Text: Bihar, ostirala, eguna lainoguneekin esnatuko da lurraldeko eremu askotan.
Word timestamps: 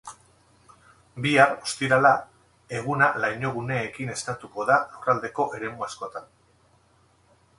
Bihar, 1.25 1.51
ostirala, 1.67 2.13
eguna 2.79 3.09
lainoguneekin 3.25 4.11
esnatuko 4.15 4.65
da 4.71 4.79
lurraldeko 4.95 5.45
eremu 5.59 5.89
askotan. 5.89 6.29